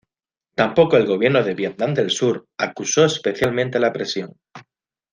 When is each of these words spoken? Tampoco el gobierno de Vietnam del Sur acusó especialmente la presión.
Tampoco 0.55 0.97
el 0.97 1.05
gobierno 1.05 1.43
de 1.43 1.53
Vietnam 1.53 1.93
del 1.93 2.09
Sur 2.09 2.47
acusó 2.57 3.05
especialmente 3.05 3.79
la 3.79 3.93
presión. 3.93 4.33